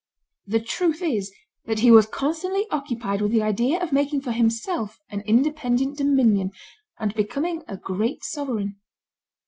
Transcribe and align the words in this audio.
The 0.47 0.59
truth 0.59 1.03
is, 1.03 1.31
that 1.65 1.77
he 1.81 1.91
was 1.91 2.07
constantly 2.07 2.65
occupied 2.71 3.21
with 3.21 3.31
the 3.31 3.43
idea 3.43 3.79
of 3.79 3.91
making 3.91 4.21
for 4.21 4.31
himself 4.31 4.97
an 5.11 5.21
independent 5.27 5.99
dominion, 5.99 6.49
and 6.99 7.13
becoming 7.13 7.61
a 7.67 7.77
great 7.77 8.23
sovereign. 8.23 8.77